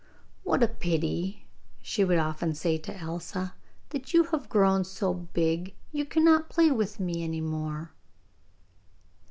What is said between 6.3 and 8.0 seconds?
play with me any more.